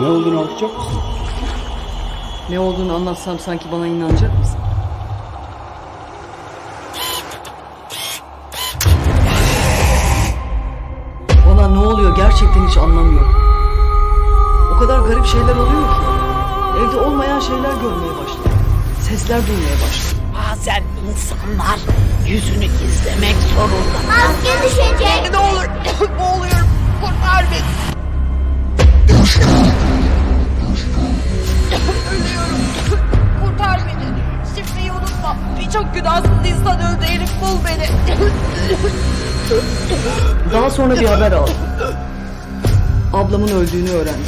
Ne 0.00 0.06
olduğunu 0.06 0.38
anlatacak 0.40 0.78
mısın? 0.78 1.00
Ne 2.50 2.58
olduğunu 2.60 2.94
anlatsam 2.94 3.38
sanki 3.38 3.72
bana 3.72 3.86
inanacak 3.86 4.38
mısın? 4.38 4.58
Bana 11.48 11.68
ne 11.68 11.78
oluyor 11.78 12.16
gerçekten 12.16 12.68
hiç 12.68 12.76
anlamıyorum. 12.76 13.34
O 14.76 14.78
kadar 14.78 14.98
garip 14.98 15.26
şeyler 15.26 15.56
oluyor 15.56 15.88
ki. 15.88 16.00
Evde 16.78 16.96
olmayan 16.96 17.40
şeyler 17.40 17.72
görmeye 17.72 18.12
başladım. 18.24 18.52
Sesler 19.08 19.46
duymaya 19.46 19.74
başladım. 19.74 20.18
Bazen 20.50 20.82
insanlar 21.10 21.78
yüzünü 22.26 22.64
gizlemek 22.64 23.36
zorunda. 23.54 23.98
Maske 24.08 24.66
düşecek. 24.66 25.32
çok 35.72 35.94
günahsız 35.94 36.30
insan 36.46 36.78
öldü 36.80 37.04
Elif 37.04 37.30
bul 37.40 37.58
beni. 37.66 37.88
Daha 40.52 40.70
sonra 40.70 41.00
bir 41.00 41.06
haber 41.06 41.32
aldım. 41.32 41.54
Ablamın 43.12 43.48
öldüğünü 43.48 43.90
öğrendim. 43.90 44.24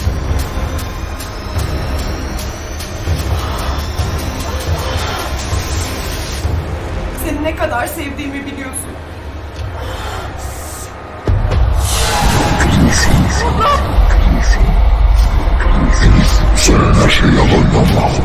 Seni 7.24 7.42
ne 7.44 7.56
kadar 7.56 7.86
sevdiğimi 7.86 8.46
biliyorsun. 8.46 8.90
Sen 16.56 16.94
her 16.94 17.10
şey 17.10 17.28
yalan 17.28 17.64
Allah. 17.74 18.23